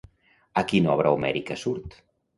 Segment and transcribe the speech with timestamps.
[0.61, 1.99] A quina obra homèrica surt?